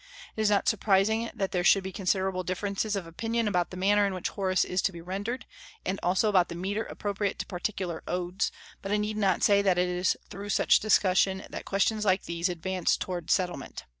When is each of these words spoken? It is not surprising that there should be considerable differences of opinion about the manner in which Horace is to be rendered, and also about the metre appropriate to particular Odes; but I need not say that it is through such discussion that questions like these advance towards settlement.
It 0.35 0.41
is 0.41 0.49
not 0.49 0.67
surprising 0.67 1.29
that 1.35 1.51
there 1.51 1.63
should 1.63 1.83
be 1.83 1.91
considerable 1.91 2.41
differences 2.43 2.95
of 2.95 3.05
opinion 3.05 3.47
about 3.47 3.69
the 3.69 3.77
manner 3.77 4.03
in 4.07 4.15
which 4.15 4.29
Horace 4.29 4.65
is 4.65 4.81
to 4.81 4.91
be 4.91 4.99
rendered, 4.99 5.45
and 5.85 5.99
also 6.01 6.27
about 6.27 6.49
the 6.49 6.55
metre 6.55 6.85
appropriate 6.85 7.37
to 7.37 7.45
particular 7.45 8.01
Odes; 8.07 8.51
but 8.81 8.91
I 8.91 8.97
need 8.97 9.15
not 9.17 9.43
say 9.43 9.61
that 9.61 9.77
it 9.77 9.87
is 9.89 10.17
through 10.31 10.49
such 10.49 10.79
discussion 10.79 11.45
that 11.51 11.65
questions 11.65 12.03
like 12.03 12.23
these 12.23 12.49
advance 12.49 12.97
towards 12.97 13.31
settlement. 13.31 13.85